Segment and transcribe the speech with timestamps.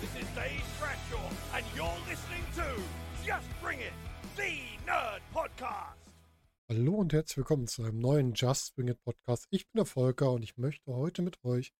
[0.00, 2.82] This is Dave Bradshaw, and you're listening to
[3.24, 3.92] Just Bring It,
[4.36, 5.96] the Nerd Podcast.
[6.68, 9.46] Hallo und herzlich willkommen zu einem neuen Just Bring It Podcast.
[9.50, 11.72] Ich bin der Volker und ich möchte heute mit euch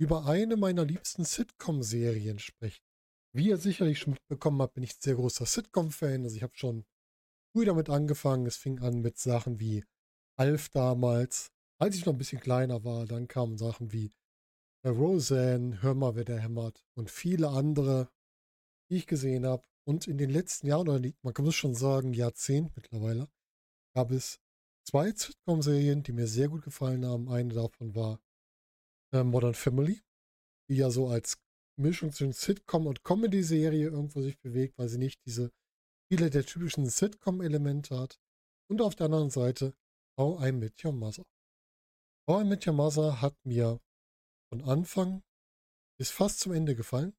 [0.00, 2.84] über eine meiner liebsten Sitcom-Serien sprechen.
[3.34, 6.22] Wie ihr sicherlich schon mitbekommen habt, bin ich sehr großer Sitcom-Fan.
[6.22, 6.84] Also ich habe schon
[7.52, 8.46] früh damit angefangen.
[8.46, 9.84] Es fing an mit Sachen wie
[10.36, 13.06] Alf damals, als ich noch ein bisschen kleiner war.
[13.06, 14.12] Dann kamen Sachen wie
[14.86, 18.08] Roseanne, Hör mal, wer der hämmert und viele andere,
[18.90, 19.64] die ich gesehen habe.
[19.84, 23.28] Und in den letzten Jahren, oder man kann es schon sagen, Jahrzehnt mittlerweile,
[23.94, 24.38] gab es
[24.84, 27.30] zwei Sitcom-Serien, die mir sehr gut gefallen haben.
[27.30, 28.20] Eine davon war
[29.12, 30.02] äh, Modern Family,
[30.68, 31.38] die ja so als
[31.76, 35.52] Mischung zwischen Sitcom und Comedy-Serie irgendwo sich bewegt, weil sie nicht diese
[36.08, 38.18] viele der typischen Sitcom-Elemente hat.
[38.70, 39.74] Und auf der anderen Seite
[40.18, 41.24] How I Met Your Mother.
[42.28, 43.80] How I Met Your Mother hat mir
[44.50, 45.22] von Anfang
[45.98, 47.16] bis fast zum Ende gefallen.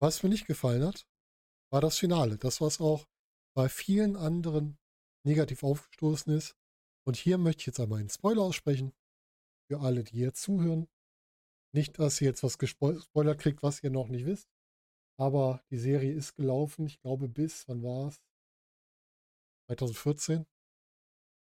[0.00, 1.06] Was mir nicht gefallen hat,
[1.70, 2.38] war das Finale.
[2.38, 3.06] Das, was auch
[3.54, 4.78] bei vielen anderen
[5.24, 6.56] negativ aufgestoßen ist.
[7.06, 8.92] Und hier möchte ich jetzt einmal einen Spoiler aussprechen.
[9.70, 10.88] Für alle, die hier zuhören.
[11.74, 14.51] Nicht, dass ihr jetzt was gespoilert kriegt, was ihr noch nicht wisst.
[15.22, 16.84] Aber die Serie ist gelaufen.
[16.86, 18.20] Ich glaube bis, wann war es?
[19.68, 20.44] 2014.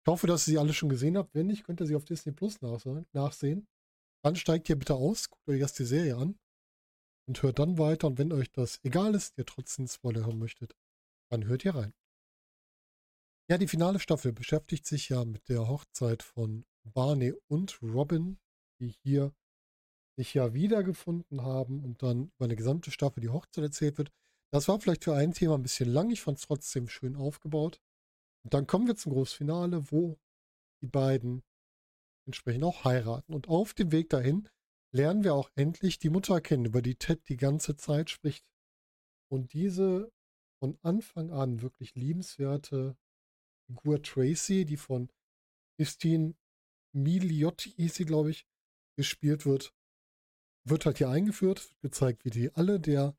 [0.05, 1.33] Ich hoffe, dass ihr sie alle schon gesehen habt.
[1.33, 3.69] Wenn nicht, könnt ihr sie auf Disney Plus nachsehen.
[4.25, 6.41] Dann steigt ihr bitte aus, guckt euch erst die Serie an
[7.29, 8.09] und hört dann weiter.
[8.09, 10.75] Und wenn euch das egal ist, ihr trotzdem Spoiler hören möchtet,
[11.31, 11.95] dann hört ihr rein.
[13.49, 18.41] Ja, die finale Staffel beschäftigt sich ja mit der Hochzeit von Barney und Robin,
[18.81, 19.33] die hier
[20.23, 24.12] sich ja wiedergefunden haben und dann über eine gesamte Staffel die Hochzeit erzählt wird.
[24.53, 26.11] Das war vielleicht für ein Thema ein bisschen lang.
[26.11, 27.81] Ich fand es trotzdem schön aufgebaut.
[28.45, 30.19] Und dann kommen wir zum Großfinale, wo
[30.81, 31.42] die beiden
[32.27, 33.34] entsprechend auch heiraten.
[33.34, 34.48] Und auf dem Weg dahin
[34.92, 38.47] lernen wir auch endlich die Mutter kennen, über die Ted die ganze Zeit spricht.
[39.29, 40.13] Und diese
[40.61, 42.97] von Anfang an wirklich liebenswerte
[43.67, 45.11] Figur Tracy, die von
[45.77, 46.35] Christine
[46.95, 48.47] Miliotti, hieß sie, glaube ich,
[48.97, 49.74] gespielt wird,
[50.64, 53.17] wird halt hier eingeführt, gezeigt, wie die alle der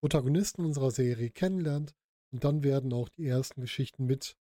[0.00, 1.94] Protagonisten unserer Serie kennenlernt.
[2.32, 4.36] Und dann werden auch die ersten Geschichten mit,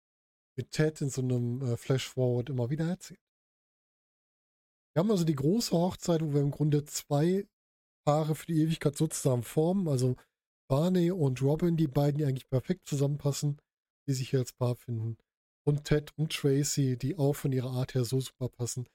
[0.56, 3.20] mit Ted in so einem äh, Flash-Forward immer wieder erzählt.
[4.94, 7.46] Wir haben also die große Hochzeit, wo wir im Grunde zwei
[8.04, 9.88] Paare für die Ewigkeit sozusagen formen.
[9.88, 10.16] Also
[10.68, 13.60] Barney und Robin, die beiden, die eigentlich perfekt zusammenpassen,
[14.08, 15.16] die sich hier als Paar finden.
[15.64, 18.88] Und Ted und Tracy, die auch von ihrer Art her so super passen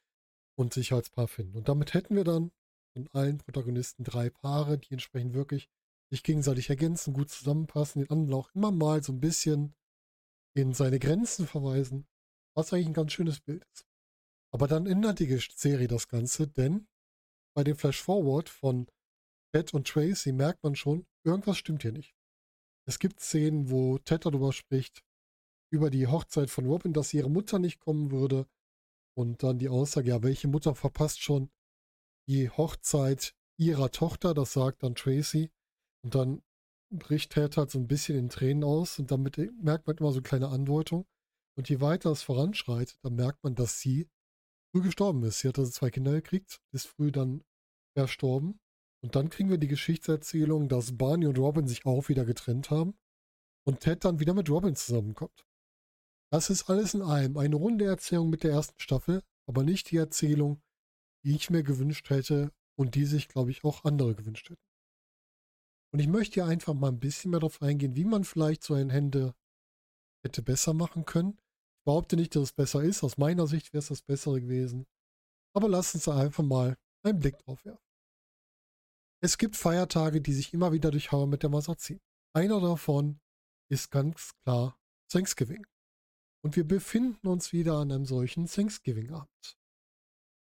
[0.58, 1.58] und sich als Paar finden.
[1.58, 2.52] Und damit hätten wir dann
[2.94, 5.70] von allen Protagonisten drei Paare, die entsprechend wirklich
[6.10, 9.74] sich gegenseitig ergänzen, gut zusammenpassen, den anderen auch immer mal so ein bisschen
[10.54, 12.08] in seine Grenzen verweisen,
[12.54, 13.86] was eigentlich ein ganz schönes Bild ist.
[14.54, 16.88] Aber dann ändert die Serie das Ganze, denn
[17.56, 18.88] bei dem Flash Forward von
[19.54, 22.16] Ted und Tracy merkt man schon, irgendwas stimmt hier nicht.
[22.86, 25.04] Es gibt Szenen, wo Ted darüber spricht,
[25.72, 28.48] über die Hochzeit von Robin, dass ihre Mutter nicht kommen würde.
[29.14, 31.50] Und dann die Aussage, ja, welche Mutter verpasst schon
[32.28, 35.52] die Hochzeit ihrer Tochter, das sagt dann Tracy.
[36.04, 36.42] Und dann
[36.92, 40.18] bricht Ted halt so ein bisschen in Tränen aus und damit merkt man immer so
[40.18, 41.06] eine kleine Andeutung.
[41.58, 44.10] Und je weiter es voranschreitet, dann merkt man, dass sie
[44.72, 45.40] früh gestorben ist.
[45.40, 47.44] Sie hat also zwei Kinder gekriegt, ist früh dann
[47.96, 48.60] verstorben.
[49.04, 52.98] Und dann kriegen wir die Geschichtserzählung, dass Barney und Robin sich auch wieder getrennt haben
[53.66, 55.46] und Ted dann wieder mit Robin zusammenkommt.
[56.32, 59.98] Das ist alles in allem eine runde Erzählung mit der ersten Staffel, aber nicht die
[59.98, 60.62] Erzählung,
[61.24, 64.62] die ich mir gewünscht hätte und die sich, glaube ich, auch andere gewünscht hätten.
[65.94, 68.74] Und ich möchte hier einfach mal ein bisschen mehr darauf eingehen, wie man vielleicht so
[68.74, 69.36] ein Hände
[70.24, 71.38] hätte besser machen können
[71.86, 73.04] behaupte nicht, dass es besser ist.
[73.04, 74.86] Aus meiner Sicht wäre es das Bessere gewesen.
[75.54, 77.84] Aber lass uns einfach mal einen Blick drauf werfen.
[79.24, 82.02] Es gibt Feiertage, die sich immer wieder durch Hauer mit der Masse ziehen.
[82.34, 83.20] Einer davon
[83.70, 84.80] ist ganz klar
[85.10, 85.66] Thanksgiving.
[86.44, 89.58] Und wir befinden uns wieder an einem solchen Thanksgiving-Abend.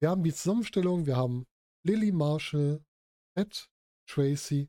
[0.00, 1.46] Wir haben die Zusammenstellung, wir haben
[1.82, 2.84] Lily Marshall,
[3.34, 3.70] Ed,
[4.06, 4.68] Tracy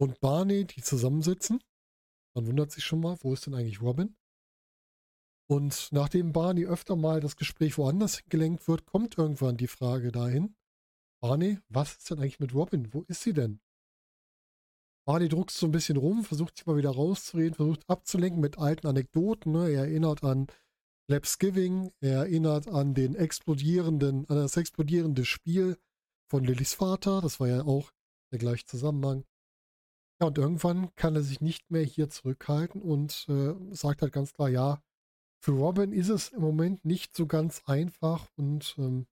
[0.00, 1.62] und Barney, die zusammensitzen.
[2.34, 4.16] Man wundert sich schon mal, wo ist denn eigentlich Robin?
[5.48, 10.56] Und nachdem Barney öfter mal das Gespräch woanders gelenkt wird, kommt irgendwann die Frage dahin,
[11.22, 12.92] Barney, was ist denn eigentlich mit Robin?
[12.92, 13.60] Wo ist sie denn?
[15.06, 18.88] Barney druckst so ein bisschen rum, versucht sich mal wieder rauszureden, versucht abzulenken mit alten
[18.88, 19.52] Anekdoten.
[19.52, 19.70] Ne?
[19.70, 20.48] Er erinnert an
[21.08, 25.78] Lapsgiving, er erinnert an den explodierenden, an das explodierende Spiel
[26.28, 27.20] von Lillys Vater.
[27.20, 27.92] Das war ja auch
[28.32, 29.24] der gleiche Zusammenhang.
[30.20, 34.32] Ja, und irgendwann kann er sich nicht mehr hier zurückhalten und äh, sagt halt ganz
[34.32, 34.82] klar, ja,
[35.38, 39.06] für Robin ist es im Moment nicht so ganz einfach und ähm,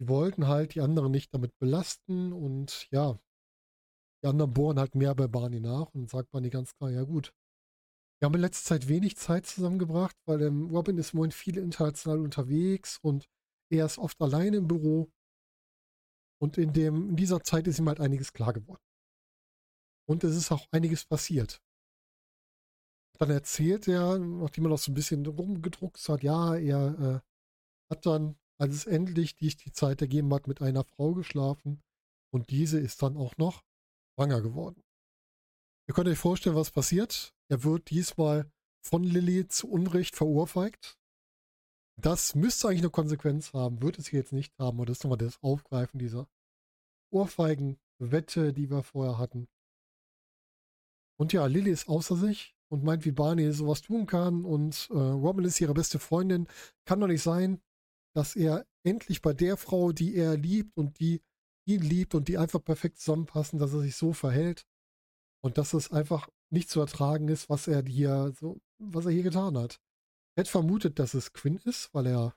[0.00, 3.18] die wollten halt die anderen nicht damit belasten und ja,
[4.22, 7.34] die anderen bohren halt mehr bei Barney nach und sagt Barney ganz klar, ja gut.
[8.20, 12.18] Wir haben in letzter Zeit wenig Zeit zusammengebracht, weil ähm, Robin ist Moment viel international
[12.18, 13.28] unterwegs und
[13.70, 15.10] er ist oft alleine im Büro.
[16.40, 18.82] Und in, dem, in dieser Zeit ist ihm halt einiges klar geworden.
[20.08, 21.60] Und es ist auch einiges passiert.
[23.18, 28.06] Dann erzählt er, nachdem er noch so ein bisschen rumgedruckt hat, ja, er äh, hat
[28.06, 31.82] dann, als es endlich die, die Zeit ergeben hat, mit einer Frau geschlafen.
[32.32, 33.64] Und diese ist dann auch noch
[34.14, 34.82] schwanger geworden.
[35.88, 37.34] Ihr könnt euch vorstellen, was passiert.
[37.48, 38.50] Er wird diesmal
[38.82, 40.98] von Lilly zu Unrecht verohrfeigt.
[41.96, 44.78] Das müsste eigentlich eine Konsequenz haben, wird es hier jetzt nicht haben.
[44.78, 46.28] Und das ist nochmal das Aufgreifen dieser
[47.10, 49.48] Ohrfeigen-Wette, die wir vorher hatten.
[51.18, 54.44] Und ja, Lilly ist außer sich und meint, wie Barney sowas tun kann.
[54.44, 56.48] Und äh, Robin ist ihre beste Freundin.
[56.84, 57.62] Kann doch nicht sein,
[58.14, 61.22] dass er endlich bei der Frau, die er liebt und die
[61.64, 64.66] ihn liebt und die einfach perfekt zusammenpassen, dass er sich so verhält.
[65.40, 69.22] Und dass es einfach nicht zu ertragen ist, was er hier so, was er hier
[69.22, 69.80] getan hat.
[70.36, 72.36] Er hat vermutet, dass es Quinn ist, weil er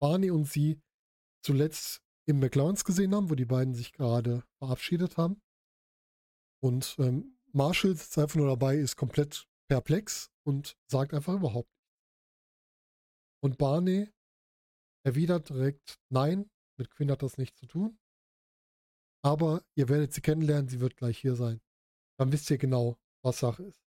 [0.00, 0.80] Barney und sie
[1.44, 5.40] zuletzt im McLaurens gesehen haben, wo die beiden sich gerade verabschiedet haben.
[6.62, 11.98] Und ähm, Marshall sitzt einfach nur dabei, ist komplett perplex und sagt einfach überhaupt nichts.
[13.42, 14.08] Und Barney
[15.04, 17.98] erwidert direkt, nein, mit Quinn hat das nichts zu tun.
[19.24, 21.60] Aber ihr werdet sie kennenlernen, sie wird gleich hier sein
[22.22, 23.82] dann wisst ihr genau, was Sache ist.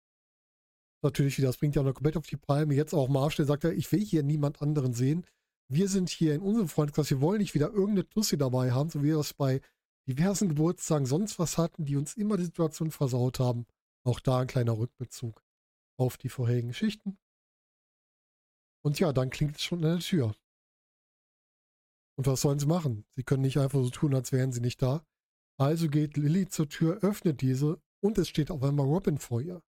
[1.02, 2.74] Natürlich, das bringt ja noch komplett auf die Palme.
[2.74, 5.24] Jetzt auch Marshall sagt er, ich will hier niemand anderen sehen.
[5.68, 9.02] Wir sind hier in unserem Freundeskreis, wir wollen nicht wieder irgendeine Tussi dabei haben, so
[9.02, 9.60] wie wir das bei
[10.08, 13.66] diversen Geburtstagen sonst was hatten, die uns immer die Situation versaut haben.
[14.02, 15.42] Auch da ein kleiner Rückbezug
[15.96, 17.16] auf die vorherigen Geschichten.
[18.82, 20.34] Und ja, dann klingt es schon an der Tür.
[22.16, 23.04] Und was sollen sie machen?
[23.10, 25.06] Sie können nicht einfach so tun, als wären sie nicht da.
[25.56, 29.62] Also geht Lilly zur Tür, öffnet diese und es steht auf einmal Robin vor ihr.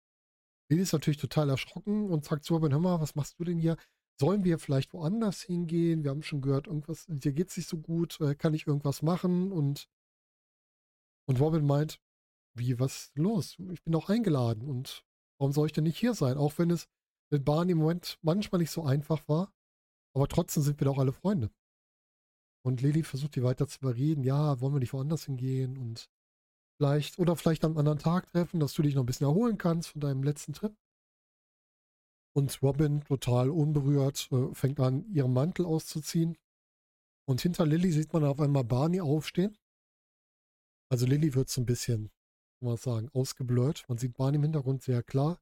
[0.68, 3.58] Lily ist natürlich total erschrocken und sagt zu Robin, hör mal, was machst du denn
[3.58, 3.76] hier?
[4.20, 6.04] Sollen wir vielleicht woanders hingehen?
[6.04, 9.52] Wir haben schon gehört, irgendwas, dir geht's nicht so gut, äh, kann ich irgendwas machen?
[9.52, 9.88] Und,
[11.26, 11.98] und Robin meint,
[12.54, 13.56] wie, was los?
[13.72, 15.04] Ich bin doch eingeladen und
[15.38, 16.36] warum soll ich denn nicht hier sein?
[16.36, 16.88] Auch wenn es
[17.30, 19.50] mit Barney im Moment manchmal nicht so einfach war,
[20.14, 21.50] aber trotzdem sind wir doch alle Freunde.
[22.62, 26.10] Und Lily versucht die weiter zu überreden, ja, wollen wir nicht woanders hingehen und
[26.78, 29.90] Vielleicht, oder vielleicht am anderen Tag treffen, dass du dich noch ein bisschen erholen kannst
[29.90, 30.76] von deinem letzten Trip.
[32.34, 36.37] Und Robin, total unberührt, äh, fängt an, ihren Mantel auszuziehen.
[37.26, 39.56] Und hinter Lilly sieht man auf einmal Barney aufstehen.
[40.90, 42.11] Also Lilly wird so ein bisschen,
[42.58, 43.87] kann man sagen, ausgeblurrt.
[43.88, 45.40] Man sieht Barney im Hintergrund sehr klar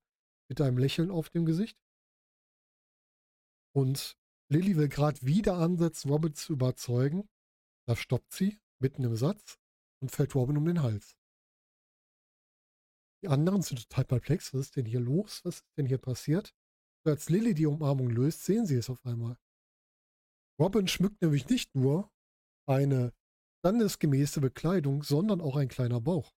[0.49, 1.77] mit einem Lächeln auf dem Gesicht.
[3.75, 4.17] Und
[4.49, 7.29] Lilly will gerade wieder ansetzen, Robin zu überzeugen.
[7.87, 9.59] Da stoppt sie mitten im Satz
[10.01, 11.17] und fällt Robin um den Hals.
[13.25, 14.53] Die anderen sind total perplex.
[14.53, 15.41] Was ist denn hier los?
[15.45, 16.55] Was ist denn hier passiert?
[17.07, 19.39] Als Lilly die Umarmung löst, sehen sie es auf einmal.
[20.61, 22.13] Robin schmückt nämlich nicht nur
[22.69, 23.15] eine
[23.61, 26.37] standesgemäße Bekleidung, sondern auch ein kleiner Bauch.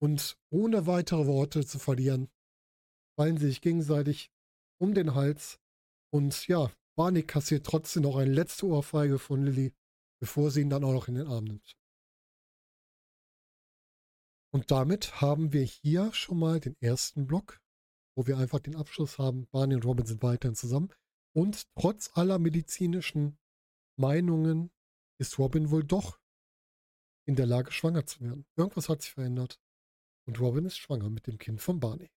[0.00, 2.30] Und ohne weitere Worte zu verlieren,
[3.18, 4.30] fallen sie sich gegenseitig
[4.80, 5.58] um den Hals.
[6.12, 9.74] Und ja, Barney kassiert trotzdem noch eine letzte Ohrfeige von Lilly,
[10.20, 11.77] bevor sie ihn dann auch noch in den Arm nimmt.
[14.50, 17.60] Und damit haben wir hier schon mal den ersten Block,
[18.16, 19.46] wo wir einfach den Abschluss haben.
[19.50, 20.92] Barney und Robin sind weiterhin zusammen.
[21.34, 23.38] Und trotz aller medizinischen
[23.98, 24.70] Meinungen
[25.20, 26.20] ist Robin wohl doch
[27.26, 28.46] in der Lage, schwanger zu werden.
[28.56, 29.60] Irgendwas hat sich verändert.
[30.26, 32.10] Und Robin ist schwanger mit dem Kind von Barney.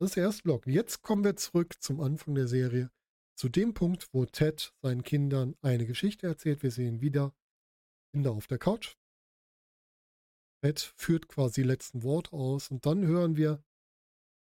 [0.00, 0.66] Das ist der erste Block.
[0.66, 2.90] Jetzt kommen wir zurück zum Anfang der Serie.
[3.36, 6.62] Zu dem Punkt, wo Ted seinen Kindern eine Geschichte erzählt.
[6.62, 7.34] Wir sehen wieder
[8.12, 8.96] Kinder auf der Couch.
[10.62, 13.62] Ted führt quasi letzten Wort aus und dann hören wir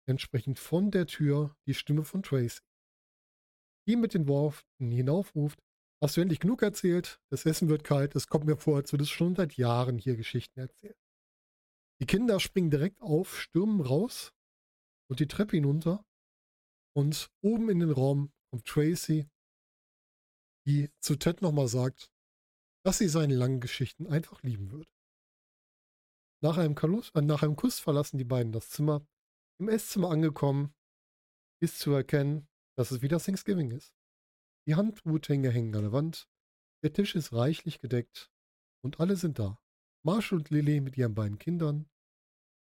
[0.07, 2.61] entsprechend von der Tür die Stimme von Tracy,
[3.87, 5.59] die mit den Worten hinaufruft,
[6.01, 9.11] hast du endlich genug erzählt, das Essen wird kalt, es kommt mir vor, als würdest
[9.11, 10.95] du schon seit Jahren hier Geschichten erzählen.
[12.01, 14.33] Die Kinder springen direkt auf, stürmen raus
[15.09, 16.05] und die Treppe hinunter
[16.95, 19.29] und oben in den Raum kommt Tracy,
[20.65, 22.11] die zu Ted nochmal sagt,
[22.83, 24.89] dass sie seine langen Geschichten einfach lieben würde.
[26.41, 29.05] Nach einem, Kalus, äh, nach einem Kuss verlassen die beiden das Zimmer.
[29.59, 30.73] Im Esszimmer angekommen,
[31.61, 33.93] ist zu erkennen, dass es wieder Thanksgiving ist.
[34.65, 36.29] Die Handhuthänge hängen an der Wand,
[36.83, 38.31] der Tisch ist reichlich gedeckt
[38.81, 39.59] und alle sind da.
[40.05, 41.89] Marshall und Lily mit ihren beiden Kindern,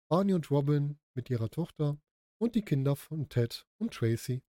[0.09, 2.00] Barney und Robin mit ihrer Tochter
[2.38, 4.43] und die Kinder von Ted und Tracy.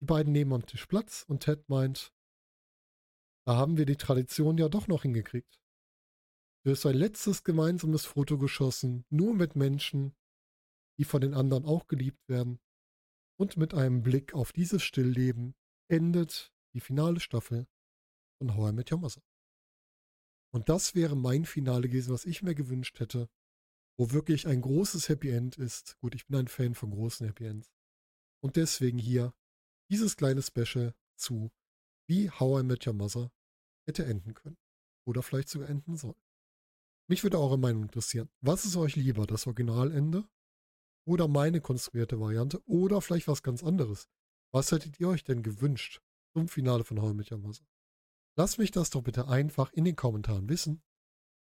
[0.00, 2.12] Die beiden nehmen am Tisch Platz und Ted meint,
[3.46, 5.60] da haben wir die Tradition ja doch noch hingekriegt.
[6.68, 10.14] Du hast ein letztes gemeinsames Foto geschossen, nur mit Menschen,
[10.98, 12.60] die von den anderen auch geliebt werden.
[13.40, 15.54] Und mit einem Blick auf dieses Stillleben
[15.90, 17.66] endet die finale Staffel
[18.36, 19.22] von How I Met Your Mother.
[20.52, 23.30] Und das wäre mein Finale gewesen, was ich mir gewünscht hätte,
[23.98, 25.98] wo wirklich ein großes Happy End ist.
[26.00, 27.72] Gut, ich bin ein Fan von großen Happy Ends.
[28.44, 29.32] Und deswegen hier
[29.90, 31.50] dieses kleine Special zu,
[32.10, 33.32] wie How I Met Your Mother
[33.86, 34.58] hätte enden können.
[35.06, 36.14] Oder vielleicht sogar enden soll.
[37.08, 38.28] Mich würde eure Meinung interessieren.
[38.42, 40.28] Was ist euch lieber, das Originalende
[41.06, 44.08] oder meine konstruierte Variante oder vielleicht was ganz anderes?
[44.52, 46.02] Was hättet ihr euch denn gewünscht
[46.34, 47.62] zum Finale von How I Met?
[48.36, 50.82] Lasst mich das doch bitte einfach in den Kommentaren wissen.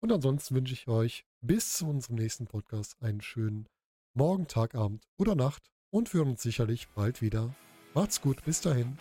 [0.01, 3.69] Und ansonsten wünsche ich euch bis zu unserem nächsten Podcast einen schönen
[4.13, 7.55] Morgen, Tag, Abend oder Nacht und wir hören uns sicherlich bald wieder.
[7.93, 8.97] Macht's gut, bis dahin.